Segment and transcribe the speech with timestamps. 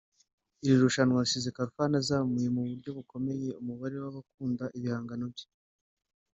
[0.63, 5.47] Iri rushanwa risize Khalfan azamuye mu buryo bukomeye umubare w’abakunda ibihangano bye